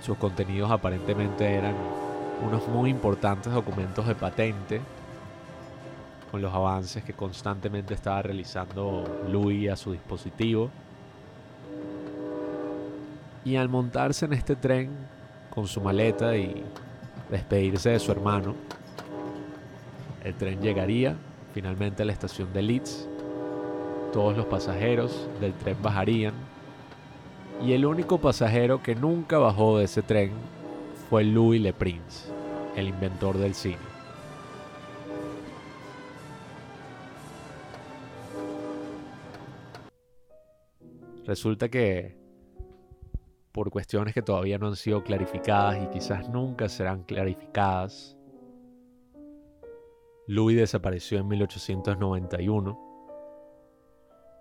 Sus 0.00 0.18
contenidos 0.18 0.70
aparentemente 0.70 1.44
eran 1.46 1.74
unos 2.46 2.68
muy 2.68 2.90
importantes 2.90 3.52
documentos 3.52 4.06
de 4.06 4.14
patente 4.14 4.80
con 6.30 6.42
los 6.42 6.52
avances 6.52 7.04
que 7.04 7.12
constantemente 7.12 7.94
estaba 7.94 8.22
realizando 8.22 9.04
Louis 9.30 9.70
a 9.70 9.76
su 9.76 9.92
dispositivo. 9.92 10.70
Y 13.44 13.56
al 13.56 13.68
montarse 13.68 14.26
en 14.26 14.32
este 14.32 14.56
tren 14.56 14.90
con 15.50 15.66
su 15.66 15.80
maleta 15.80 16.36
y 16.36 16.64
despedirse 17.30 17.90
de 17.90 17.98
su 17.98 18.10
hermano, 18.10 18.54
el 20.24 20.34
tren 20.34 20.60
llegaría 20.60 21.16
finalmente 21.54 22.02
a 22.02 22.06
la 22.06 22.12
estación 22.12 22.52
de 22.52 22.62
Leeds. 22.62 23.08
Todos 24.12 24.36
los 24.36 24.46
pasajeros 24.46 25.28
del 25.40 25.52
tren 25.54 25.76
bajarían. 25.80 26.34
Y 27.64 27.72
el 27.72 27.86
único 27.86 28.18
pasajero 28.18 28.82
que 28.82 28.94
nunca 28.94 29.38
bajó 29.38 29.78
de 29.78 29.84
ese 29.84 30.02
tren 30.02 30.32
fue 31.08 31.24
Louis 31.24 31.60
Le 31.62 31.72
Prince, 31.72 32.28
el 32.74 32.88
inventor 32.88 33.38
del 33.38 33.54
cine. 33.54 33.95
Resulta 41.26 41.68
que 41.68 42.16
por 43.50 43.70
cuestiones 43.70 44.14
que 44.14 44.22
todavía 44.22 44.58
no 44.58 44.68
han 44.68 44.76
sido 44.76 45.02
clarificadas 45.02 45.82
y 45.82 45.88
quizás 45.88 46.28
nunca 46.28 46.68
serán 46.68 47.02
clarificadas, 47.02 48.16
Louis 50.28 50.56
desapareció 50.56 51.18
en 51.18 51.26
1891 51.26 52.78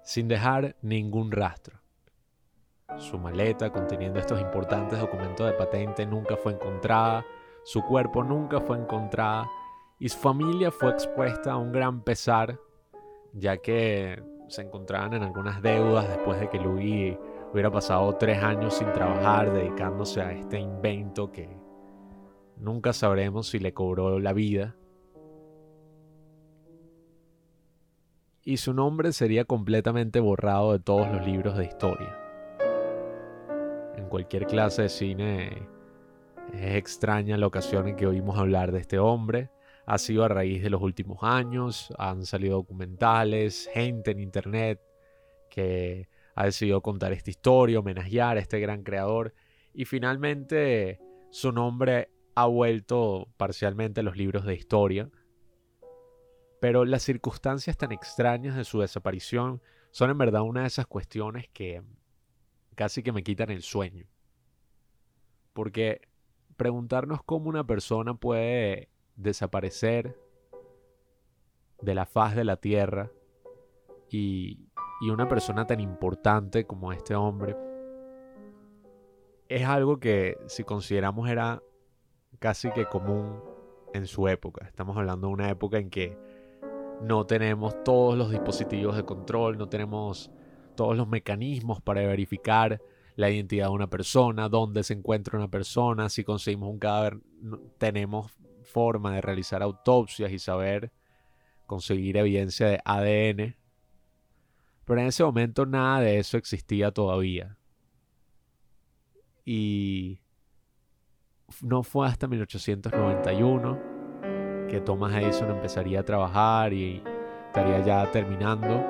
sin 0.03 0.27
dejar 0.27 0.75
ningún 0.83 1.31
rastro. 1.31 1.79
Su 2.97 3.17
maleta 3.17 3.71
conteniendo 3.71 4.19
estos 4.19 4.39
importantes 4.39 4.99
documentos 4.99 5.47
de 5.47 5.53
patente 5.53 6.05
nunca 6.05 6.37
fue 6.37 6.53
encontrada, 6.53 7.25
su 7.63 7.81
cuerpo 7.81 8.23
nunca 8.23 8.61
fue 8.61 8.77
encontrada 8.77 9.49
y 9.97 10.09
su 10.09 10.19
familia 10.19 10.69
fue 10.69 10.91
expuesta 10.91 11.53
a 11.53 11.57
un 11.57 11.71
gran 11.71 12.03
pesar, 12.03 12.59
ya 13.33 13.57
que 13.57 14.34
se 14.47 14.61
encontraban 14.61 15.13
en 15.13 15.23
algunas 15.23 15.61
deudas 15.61 16.07
después 16.07 16.39
de 16.39 16.49
que 16.49 16.59
Louis 16.59 17.17
hubiera 17.51 17.71
pasado 17.71 18.15
tres 18.15 18.41
años 18.43 18.75
sin 18.75 18.91
trabajar 18.91 19.51
dedicándose 19.51 20.21
a 20.21 20.31
este 20.31 20.59
invento 20.59 21.31
que 21.31 21.49
nunca 22.57 22.93
sabremos 22.93 23.47
si 23.47 23.59
le 23.59 23.73
cobró 23.73 24.19
la 24.19 24.33
vida. 24.33 24.75
Y 28.43 28.57
su 28.57 28.73
nombre 28.73 29.11
sería 29.11 29.45
completamente 29.45 30.19
borrado 30.19 30.73
de 30.73 30.79
todos 30.79 31.11
los 31.11 31.25
libros 31.25 31.57
de 31.57 31.65
historia. 31.65 32.19
En 33.95 34.07
cualquier 34.07 34.45
clase 34.45 34.83
de 34.83 34.89
cine 34.89 35.67
es 36.53 36.75
extraña 36.75 37.37
la 37.37 37.47
ocasión 37.47 37.87
en 37.87 37.95
que 37.95 38.05
oímos 38.05 38.37
hablar 38.37 38.71
de 38.71 38.79
este 38.79 38.99
hombre 38.99 39.49
ha 39.85 39.97
sido 39.97 40.23
a 40.23 40.27
raíz 40.27 40.63
de 40.63 40.69
los 40.69 40.81
últimos 40.81 41.19
años, 41.21 41.93
han 41.97 42.25
salido 42.25 42.55
documentales, 42.57 43.69
gente 43.73 44.11
en 44.11 44.19
internet 44.19 44.81
que 45.49 46.09
ha 46.35 46.45
decidido 46.45 46.81
contar 46.81 47.13
esta 47.13 47.29
historia, 47.29 47.79
homenajear 47.79 48.37
a 48.37 48.41
este 48.41 48.59
gran 48.59 48.83
creador 48.83 49.33
y 49.73 49.85
finalmente 49.85 50.99
su 51.29 51.51
nombre 51.51 52.09
ha 52.35 52.47
vuelto 52.47 53.29
parcialmente 53.37 54.01
a 54.01 54.03
los 54.03 54.17
libros 54.17 54.45
de 54.45 54.55
historia. 54.55 55.09
Pero 56.59 56.83
las 56.83 57.03
circunstancias 57.03 57.77
tan 57.77 57.91
extrañas 57.91 58.55
de 58.55 58.63
su 58.63 58.79
desaparición 58.79 59.61
son 59.91 60.09
en 60.09 60.17
verdad 60.17 60.41
una 60.41 60.61
de 60.61 60.67
esas 60.67 60.87
cuestiones 60.87 61.47
que 61.53 61.83
casi 62.75 63.03
que 63.03 63.11
me 63.11 63.23
quitan 63.23 63.51
el 63.51 63.61
sueño. 63.61 64.07
Porque 65.53 66.01
preguntarnos 66.57 67.23
cómo 67.23 67.49
una 67.49 67.65
persona 67.65 68.15
puede 68.15 68.89
desaparecer 69.15 70.19
de 71.81 71.95
la 71.95 72.05
faz 72.05 72.35
de 72.35 72.43
la 72.43 72.57
tierra 72.57 73.11
y, 74.09 74.67
y 75.01 75.09
una 75.09 75.27
persona 75.27 75.67
tan 75.67 75.79
importante 75.79 76.65
como 76.65 76.91
este 76.91 77.15
hombre 77.15 77.55
es 79.49 79.65
algo 79.65 79.99
que 79.99 80.37
si 80.47 80.63
consideramos 80.63 81.29
era 81.29 81.61
casi 82.39 82.71
que 82.71 82.85
común 82.85 83.39
en 83.93 84.07
su 84.07 84.27
época. 84.27 84.65
Estamos 84.65 84.97
hablando 84.97 85.27
de 85.27 85.33
una 85.33 85.49
época 85.49 85.77
en 85.77 85.89
que 85.89 86.17
no 87.01 87.25
tenemos 87.25 87.83
todos 87.83 88.17
los 88.17 88.31
dispositivos 88.31 88.95
de 88.95 89.03
control, 89.03 89.57
no 89.57 89.69
tenemos 89.69 90.31
todos 90.75 90.97
los 90.97 91.07
mecanismos 91.07 91.81
para 91.81 92.01
verificar 92.01 92.81
la 93.15 93.29
identidad 93.29 93.67
de 93.67 93.73
una 93.73 93.89
persona, 93.89 94.49
dónde 94.49 94.83
se 94.83 94.93
encuentra 94.93 95.37
una 95.37 95.47
persona, 95.49 96.09
si 96.09 96.23
conseguimos 96.23 96.69
un 96.69 96.79
cadáver, 96.79 97.19
tenemos 97.77 98.31
forma 98.65 99.15
de 99.15 99.21
realizar 99.21 99.63
autopsias 99.63 100.31
y 100.31 100.39
saber 100.39 100.91
conseguir 101.65 102.17
evidencia 102.17 102.67
de 102.67 102.81
ADN. 102.83 103.55
Pero 104.85 105.01
en 105.01 105.07
ese 105.07 105.23
momento 105.23 105.65
nada 105.65 106.01
de 106.01 106.19
eso 106.19 106.37
existía 106.37 106.91
todavía. 106.91 107.57
Y 109.45 110.19
no 111.61 111.83
fue 111.83 112.07
hasta 112.07 112.27
1891 112.27 113.95
que 114.69 114.81
Thomas 114.81 115.13
Edison 115.13 115.51
empezaría 115.51 115.99
a 115.99 116.03
trabajar 116.03 116.73
y 116.73 117.03
estaría 117.47 117.79
ya 117.83 118.11
terminando 118.11 118.83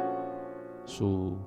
su 0.85 1.37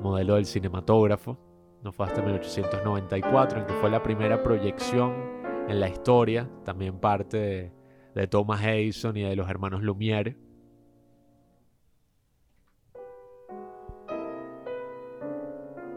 modelo 0.00 0.36
del 0.36 0.46
cinematógrafo. 0.46 1.38
No 1.82 1.92
fue 1.92 2.06
hasta 2.06 2.22
1894 2.22 3.60
en 3.60 3.66
que 3.66 3.72
fue 3.74 3.90
la 3.90 4.02
primera 4.02 4.42
proyección 4.42 5.37
en 5.68 5.80
la 5.80 5.88
historia, 5.88 6.50
también 6.64 6.98
parte 6.98 7.72
de, 8.14 8.26
Thomas 8.26 8.64
Edison 8.64 9.16
y 9.16 9.22
de 9.22 9.36
los 9.36 9.48
hermanos 9.48 9.82
Lumière. 9.82 10.36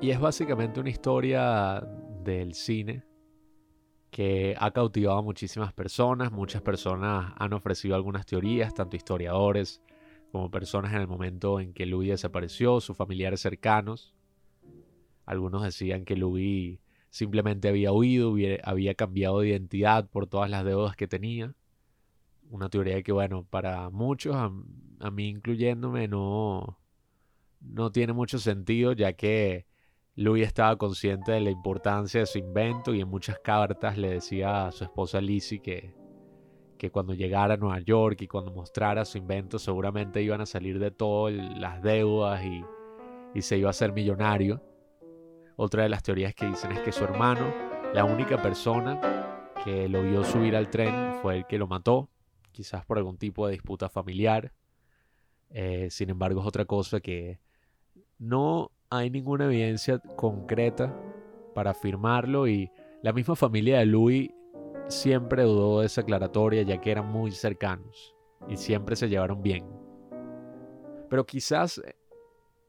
Y 0.01 0.11
es 0.11 0.19
básicamente 0.19 0.79
una 0.79 0.89
historia 0.89 1.81
del 2.23 2.53
cine 2.53 3.03
que 4.11 4.55
ha 4.59 4.71
cautivado 4.71 5.19
a 5.19 5.21
muchísimas 5.21 5.73
personas. 5.73 6.31
Muchas 6.31 6.61
personas 6.61 7.33
han 7.37 7.53
ofrecido 7.53 7.95
algunas 7.95 8.25
teorías, 8.25 8.73
tanto 8.73 8.97
historiadores 8.97 9.81
como 10.31 10.51
personas 10.51 10.93
en 10.93 11.01
el 11.01 11.07
momento 11.07 11.59
en 11.59 11.73
que 11.73 11.85
Louis 11.85 12.09
desapareció, 12.09 12.81
sus 12.81 12.97
familiares 12.97 13.41
cercanos. 13.41 14.13
Algunos 15.25 15.63
decían 15.63 16.03
que 16.03 16.15
Louis 16.15 16.79
simplemente 17.11 17.67
había 17.67 17.91
huido, 17.91 18.35
había 18.63 18.95
cambiado 18.95 19.41
de 19.41 19.49
identidad 19.49 20.09
por 20.09 20.27
todas 20.27 20.49
las 20.49 20.65
deudas 20.65 20.95
que 20.95 21.07
tenía. 21.07 21.53
Una 22.49 22.69
teoría 22.69 23.03
que, 23.03 23.11
bueno, 23.11 23.45
para 23.49 23.89
muchos, 23.91 24.35
a, 24.35 25.11
mí 25.11 25.29
incluyéndome, 25.29 26.07
no, 26.07 26.79
no 27.59 27.91
tiene 27.91 28.13
mucho 28.13 28.39
sentido, 28.39 28.93
ya 28.93 29.13
que 29.13 29.67
Louis 30.15 30.47
estaba 30.47 30.77
consciente 30.77 31.33
de 31.33 31.41
la 31.41 31.51
importancia 31.51 32.21
de 32.21 32.25
su 32.25 32.39
invento 32.39 32.93
y 32.93 33.01
en 33.01 33.09
muchas 33.09 33.39
cartas 33.39 33.97
le 33.97 34.09
decía 34.11 34.67
a 34.67 34.71
su 34.71 34.85
esposa 34.85 35.21
Lizzie 35.21 35.61
que, 35.61 35.93
que 36.77 36.91
cuando 36.91 37.13
llegara 37.13 37.55
a 37.55 37.57
Nueva 37.57 37.79
York 37.79 38.21
y 38.21 38.27
cuando 38.27 38.51
mostrara 38.51 39.05
su 39.05 39.17
invento 39.17 39.59
seguramente 39.59 40.21
iban 40.21 40.41
a 40.41 40.45
salir 40.45 40.79
de 40.79 40.91
todas 40.91 41.33
las 41.33 41.81
deudas 41.81 42.43
y, 42.45 42.63
y 43.33 43.41
se 43.41 43.57
iba 43.57 43.69
a 43.69 43.73
ser 43.73 43.91
millonario. 43.91 44.61
Otra 45.63 45.83
de 45.83 45.89
las 45.89 46.01
teorías 46.01 46.33
que 46.33 46.47
dicen 46.47 46.71
es 46.71 46.79
que 46.79 46.91
su 46.91 47.03
hermano, 47.03 47.53
la 47.93 48.03
única 48.03 48.41
persona 48.41 48.99
que 49.63 49.87
lo 49.87 50.01
vio 50.01 50.23
subir 50.23 50.55
al 50.55 50.71
tren 50.71 51.13
fue 51.21 51.37
el 51.37 51.45
que 51.45 51.59
lo 51.59 51.67
mató, 51.67 52.09
quizás 52.51 52.83
por 52.83 52.97
algún 52.97 53.19
tipo 53.19 53.45
de 53.45 53.53
disputa 53.53 53.87
familiar. 53.87 54.53
Eh, 55.51 55.89
sin 55.91 56.09
embargo, 56.09 56.41
es 56.41 56.47
otra 56.47 56.65
cosa 56.65 56.99
que 56.99 57.39
no 58.17 58.71
hay 58.89 59.11
ninguna 59.11 59.45
evidencia 59.45 59.99
concreta 59.99 60.99
para 61.53 61.69
afirmarlo 61.69 62.47
y 62.47 62.71
la 63.03 63.13
misma 63.13 63.35
familia 63.35 63.77
de 63.77 63.85
Louis 63.85 64.31
siempre 64.87 65.43
dudó 65.43 65.81
de 65.81 65.85
esa 65.85 66.01
aclaratoria 66.01 66.63
ya 66.63 66.81
que 66.81 66.89
eran 66.89 67.05
muy 67.05 67.29
cercanos 67.33 68.15
y 68.49 68.57
siempre 68.57 68.95
se 68.95 69.09
llevaron 69.09 69.43
bien. 69.43 69.69
Pero 71.07 71.23
quizás 71.27 71.79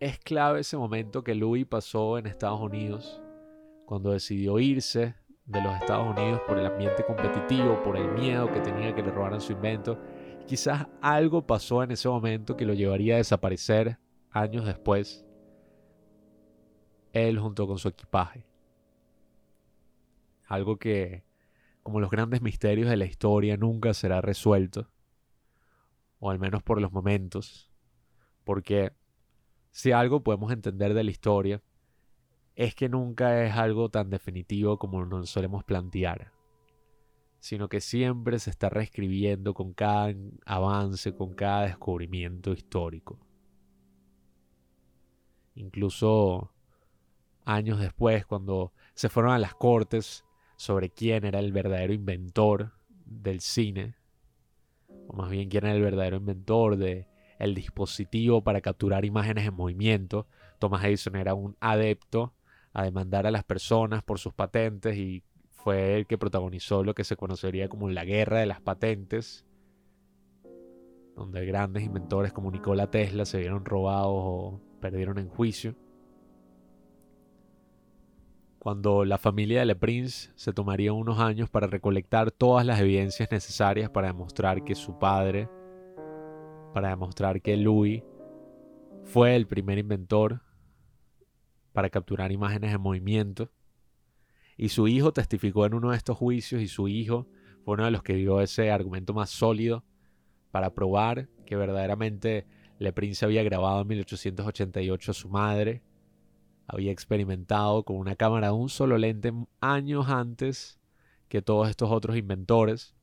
es 0.02 0.18
clave 0.18 0.58
ese 0.58 0.76
momento 0.76 1.22
que 1.22 1.36
Louis 1.36 1.64
pasó 1.64 2.18
en 2.18 2.26
Estados 2.26 2.60
Unidos 2.60 3.22
cuando 3.84 4.10
decidió 4.10 4.58
irse 4.58 5.14
de 5.44 5.62
los 5.62 5.72
Estados 5.76 6.18
Unidos 6.18 6.40
por 6.48 6.58
el 6.58 6.66
ambiente 6.66 7.04
competitivo, 7.04 7.80
por 7.84 7.96
el 7.96 8.10
miedo 8.10 8.50
que 8.52 8.60
tenía 8.60 8.92
que 8.96 9.02
le 9.04 9.12
robaran 9.12 9.40
su 9.40 9.52
invento. 9.52 9.96
Quizás 10.44 10.88
algo 11.00 11.46
pasó 11.46 11.84
en 11.84 11.92
ese 11.92 12.08
momento 12.08 12.56
que 12.56 12.64
lo 12.64 12.74
llevaría 12.74 13.14
a 13.14 13.18
desaparecer 13.18 14.00
años 14.32 14.66
después 14.66 15.24
él 17.12 17.38
junto 17.38 17.68
con 17.68 17.78
su 17.78 17.86
equipaje. 17.86 18.44
Algo 20.46 20.78
que, 20.78 21.22
como 21.84 22.00
los 22.00 22.10
grandes 22.10 22.42
misterios 22.42 22.90
de 22.90 22.96
la 22.96 23.04
historia, 23.04 23.56
nunca 23.56 23.94
será 23.94 24.20
resuelto, 24.20 24.90
o 26.18 26.28
al 26.28 26.40
menos 26.40 26.60
por 26.64 26.80
los 26.80 26.90
momentos, 26.90 27.70
porque 28.42 28.90
si 29.72 29.90
algo 29.90 30.22
podemos 30.22 30.52
entender 30.52 30.94
de 30.94 31.02
la 31.02 31.10
historia, 31.10 31.62
es 32.54 32.74
que 32.74 32.90
nunca 32.90 33.44
es 33.44 33.54
algo 33.54 33.88
tan 33.88 34.10
definitivo 34.10 34.78
como 34.78 35.04
nos 35.06 35.30
solemos 35.30 35.64
plantear, 35.64 36.30
sino 37.40 37.68
que 37.68 37.80
siempre 37.80 38.38
se 38.38 38.50
está 38.50 38.68
reescribiendo 38.68 39.54
con 39.54 39.72
cada 39.72 40.14
avance, 40.44 41.14
con 41.14 41.32
cada 41.34 41.62
descubrimiento 41.62 42.52
histórico. 42.52 43.18
Incluso 45.54 46.52
años 47.46 47.80
después, 47.80 48.26
cuando 48.26 48.72
se 48.94 49.08
fueron 49.08 49.32
a 49.32 49.38
las 49.38 49.54
cortes 49.54 50.24
sobre 50.56 50.90
quién 50.90 51.24
era 51.24 51.38
el 51.38 51.50
verdadero 51.50 51.94
inventor 51.94 52.72
del 53.06 53.40
cine, 53.40 53.96
o 55.08 55.14
más 55.14 55.30
bien 55.30 55.48
quién 55.48 55.64
era 55.64 55.74
el 55.74 55.82
verdadero 55.82 56.18
inventor 56.18 56.76
de 56.76 57.06
el 57.42 57.54
dispositivo 57.54 58.42
para 58.42 58.60
capturar 58.60 59.04
imágenes 59.04 59.46
en 59.46 59.54
movimiento. 59.54 60.26
Thomas 60.58 60.84
Edison 60.84 61.16
era 61.16 61.34
un 61.34 61.56
adepto 61.60 62.34
a 62.72 62.84
demandar 62.84 63.26
a 63.26 63.30
las 63.30 63.44
personas 63.44 64.02
por 64.02 64.18
sus 64.18 64.32
patentes 64.32 64.96
y 64.96 65.22
fue 65.50 65.98
el 65.98 66.06
que 66.06 66.18
protagonizó 66.18 66.82
lo 66.82 66.94
que 66.94 67.04
se 67.04 67.16
conocería 67.16 67.68
como 67.68 67.88
la 67.88 68.04
guerra 68.04 68.38
de 68.38 68.46
las 68.46 68.60
patentes, 68.60 69.44
donde 71.16 71.44
grandes 71.44 71.84
inventores 71.84 72.32
como 72.32 72.50
Nikola 72.50 72.90
Tesla 72.90 73.24
se 73.24 73.38
vieron 73.38 73.64
robados 73.64 74.12
o 74.14 74.60
perdieron 74.80 75.18
en 75.18 75.28
juicio 75.28 75.76
cuando 78.62 79.04
la 79.04 79.18
familia 79.18 79.58
de 79.58 79.66
Le 79.66 79.74
Prince 79.74 80.30
se 80.36 80.52
tomaría 80.52 80.92
unos 80.92 81.18
años 81.18 81.50
para 81.50 81.66
recolectar 81.66 82.30
todas 82.30 82.64
las 82.64 82.78
evidencias 82.78 83.28
necesarias 83.32 83.90
para 83.90 84.06
demostrar 84.06 84.62
que 84.62 84.76
su 84.76 85.00
padre, 85.00 85.48
para 86.72 86.90
demostrar 86.90 87.40
que 87.42 87.56
Louis 87.56 88.02
fue 89.04 89.36
el 89.36 89.46
primer 89.46 89.78
inventor 89.78 90.42
para 91.72 91.90
capturar 91.90 92.32
imágenes 92.32 92.74
en 92.74 92.80
movimiento. 92.80 93.50
Y 94.56 94.68
su 94.68 94.88
hijo 94.88 95.12
testificó 95.12 95.66
en 95.66 95.74
uno 95.74 95.90
de 95.90 95.96
estos 95.96 96.16
juicios 96.16 96.62
y 96.62 96.68
su 96.68 96.88
hijo 96.88 97.26
fue 97.64 97.74
uno 97.74 97.84
de 97.84 97.90
los 97.90 98.02
que 98.02 98.14
dio 98.14 98.40
ese 98.40 98.70
argumento 98.70 99.14
más 99.14 99.30
sólido 99.30 99.84
para 100.50 100.74
probar 100.74 101.28
que 101.46 101.56
verdaderamente 101.56 102.46
Le 102.78 102.92
Prince 102.92 103.24
había 103.24 103.42
grabado 103.42 103.80
en 103.82 103.88
1888 103.88 105.10
a 105.10 105.14
su 105.14 105.28
madre 105.28 105.82
había 106.66 106.92
experimentado 106.92 107.84
con 107.84 107.96
una 107.96 108.16
cámara 108.16 108.48
de 108.48 108.54
un 108.54 108.68
solo 108.68 108.96
lente 108.98 109.32
años 109.60 110.08
antes 110.08 110.80
que 111.28 111.42
todos 111.42 111.68
estos 111.68 111.90
otros 111.90 112.16
inventores. 112.16 112.94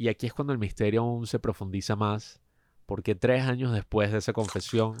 Y 0.00 0.06
aquí 0.06 0.26
es 0.26 0.32
cuando 0.32 0.52
el 0.52 0.60
misterio 0.60 1.00
aún 1.00 1.26
se 1.26 1.40
profundiza 1.40 1.96
más, 1.96 2.40
porque 2.86 3.16
tres 3.16 3.42
años 3.42 3.72
después 3.72 4.12
de 4.12 4.18
esa 4.18 4.32
confesión, 4.32 4.96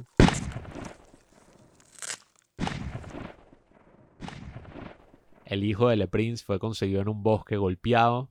el 5.44 5.62
hijo 5.62 5.88
de 5.88 5.94
Le 5.94 6.08
Prince 6.08 6.44
fue 6.44 6.58
conseguido 6.58 7.00
en 7.00 7.08
un 7.08 7.22
bosque 7.22 7.56
golpeado, 7.56 8.28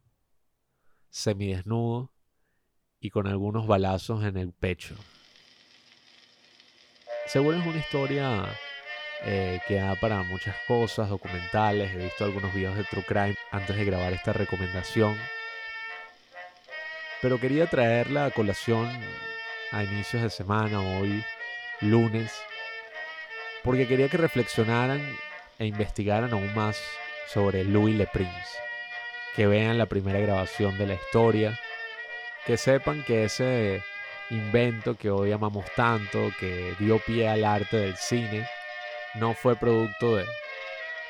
semidesnudo 1.10 2.12
y 3.00 3.12
con 3.12 3.28
algunos 3.28 3.66
balazos 3.66 4.26
en 4.26 4.36
el 4.36 4.52
pecho. 4.52 4.96
Seguro 7.28 7.58
es 7.58 7.66
una 7.66 7.80
historia 7.80 8.46
eh, 9.24 9.62
que 9.70 9.76
da 9.76 9.96
para 9.96 10.22
muchas 10.24 10.56
cosas, 10.68 11.08
documentales. 11.08 11.94
He 11.94 12.04
visto 12.04 12.26
algunos 12.26 12.54
videos 12.54 12.76
de 12.76 12.84
True 12.84 13.06
Crime 13.08 13.38
antes 13.52 13.74
de 13.74 13.86
grabar 13.86 14.12
esta 14.12 14.34
recomendación. 14.34 15.16
Pero 17.22 17.40
quería 17.40 17.68
traerla 17.68 18.26
a 18.26 18.32
colación 18.32 18.88
a 19.72 19.84
inicios 19.84 20.22
de 20.22 20.30
semana, 20.30 20.82
hoy, 20.82 21.24
lunes, 21.82 22.32
porque 23.64 23.88
quería 23.88 24.08
que 24.08 24.18
reflexionaran 24.18 25.02
e 25.60 25.66
investigaran 25.66 26.32
aún 26.32 26.54
más 26.54 26.80
sobre 27.28 27.64
Louis 27.64 27.96
Le 27.96 28.08
Prince. 28.08 28.58
Que 29.36 29.48
vean 29.48 29.78
la 29.78 29.88
primera 29.88 30.20
grabación 30.20 30.78
de 30.78 30.88
la 30.88 30.94
historia, 30.94 31.60
que 32.46 32.58
sepan 32.58 33.04
que 33.04 33.26
ese 33.26 33.84
invento 34.30 34.96
que 34.96 35.10
hoy 35.10 35.32
amamos 35.32 35.66
tanto, 35.76 36.32
que 36.40 36.76
dio 36.80 37.00
pie 37.00 37.28
al 37.28 37.44
arte 37.44 37.78
del 37.78 37.98
cine, 37.98 38.48
no 39.16 39.34
fue 39.34 39.56
producto 39.56 40.18
de 40.18 40.26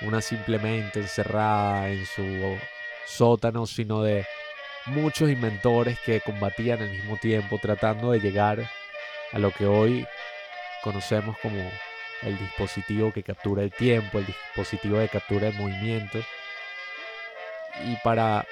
una 0.01 0.21
simplemente 0.21 0.99
encerrada 0.99 1.89
en 1.89 2.05
su 2.05 2.57
sótano, 3.05 3.65
sino 3.65 4.03
de 4.03 4.25
muchos 4.87 5.29
inventores 5.29 5.99
que 5.99 6.21
combatían 6.21 6.81
al 6.81 6.89
mismo 6.89 7.17
tiempo 7.17 7.59
tratando 7.61 8.11
de 8.11 8.19
llegar 8.19 8.69
a 9.31 9.39
lo 9.39 9.51
que 9.51 9.65
hoy 9.65 10.05
conocemos 10.81 11.37
como 11.39 11.59
el 12.23 12.37
dispositivo 12.37 13.11
que 13.11 13.23
captura 13.23 13.63
el 13.63 13.71
tiempo, 13.71 14.19
el 14.19 14.25
dispositivo 14.25 14.97
de 14.97 15.09
captura 15.09 15.47
del 15.47 15.55
movimiento, 15.55 16.19
y 17.85 17.95
para 18.03 18.45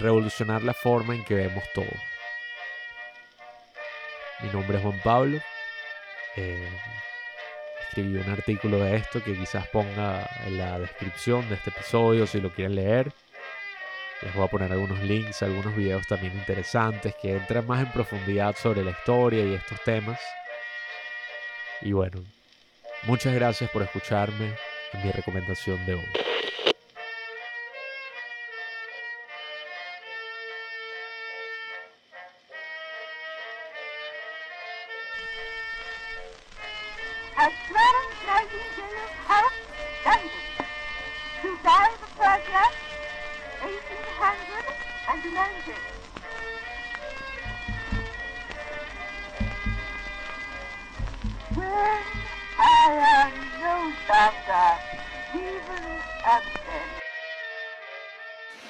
revolucionar 0.00 0.62
la 0.62 0.74
forma 0.74 1.14
en 1.14 1.24
que 1.24 1.34
vemos 1.34 1.64
todo. 1.74 1.86
Mi 4.40 4.48
nombre 4.50 4.78
es 4.78 4.82
Juan 4.82 5.00
Pablo. 5.02 5.40
Eh, 6.36 6.68
escribí 7.82 8.18
un 8.18 8.30
artículo 8.30 8.78
de 8.78 8.96
esto 8.96 9.22
que 9.22 9.36
quizás 9.36 9.66
ponga 9.68 10.28
en 10.46 10.58
la 10.58 10.78
descripción 10.78 11.48
de 11.48 11.56
este 11.56 11.70
episodio 11.70 12.26
si 12.26 12.40
lo 12.40 12.50
quieren 12.50 12.74
leer. 12.74 13.12
Les 14.24 14.34
voy 14.34 14.44
a 14.44 14.48
poner 14.48 14.72
algunos 14.72 14.98
links, 15.00 15.42
algunos 15.42 15.76
videos 15.76 16.06
también 16.06 16.32
interesantes 16.32 17.14
que 17.20 17.36
entran 17.36 17.66
más 17.66 17.80
en 17.80 17.92
profundidad 17.92 18.56
sobre 18.56 18.82
la 18.82 18.92
historia 18.92 19.44
y 19.44 19.52
estos 19.52 19.78
temas. 19.82 20.18
Y 21.82 21.92
bueno, 21.92 22.24
muchas 23.02 23.34
gracias 23.34 23.68
por 23.70 23.82
escucharme 23.82 24.54
en 24.94 25.04
mi 25.04 25.12
recomendación 25.12 25.84
de 25.84 25.94
hoy. 25.96 26.33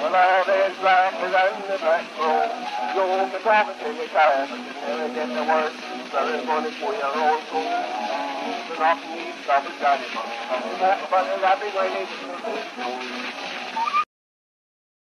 Well, 0.00 0.14
all 0.14 0.44
that's 0.44 0.78
right 0.82 1.14
is 1.24 1.34
on 1.34 1.62
the 1.72 1.78
back 1.78 2.04
road. 2.20 2.50
You're 2.94 3.32
the 3.32 3.38
clock 3.40 3.68
in 3.80 3.96
the 3.96 4.06
car, 4.12 4.46
but 4.50 4.58
you 4.58 4.72
never 4.84 5.14
get 5.14 5.28
the 5.32 5.44
word. 5.44 5.72
Sorry, 6.12 6.44
money 6.44 6.70
for 6.76 6.92
your 6.92 7.16
old 7.16 7.42
soul. 7.48 7.64
The 7.64 8.76
knock 8.76 9.00
needs, 9.08 9.48
I'll 9.48 9.62
be. 9.64 9.72
I'm 10.52 10.80
not 10.80 11.00
a 11.00 11.06
to 11.10 11.36
lobby 11.40 11.68
when 11.72 11.92
it's 12.02 13.55